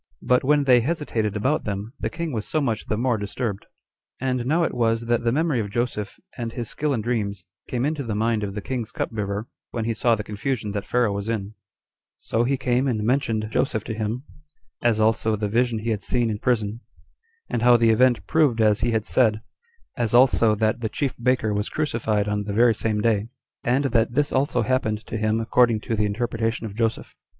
[0.23, 3.67] But when they hesitated about them, the king was so much the more disturbed.
[4.19, 7.85] And now it was that the memory of Joseph, and his skill in dreams, came
[7.85, 11.29] into the mind of the king's cupbearer, when he saw the confusion that Pharaoh was
[11.29, 11.53] in;
[12.17, 14.23] so he came and mentioned Joseph to him,
[14.81, 16.79] as also the vision he had seen in prison,
[17.47, 19.41] and how the event proved as he had said;
[19.95, 23.27] as also that the chief baker was crucified on the very same day;
[23.63, 27.13] and that this also happened to him according to the interpretation of Joseph.